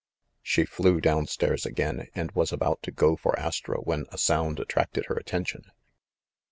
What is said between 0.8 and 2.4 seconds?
down stairs again, and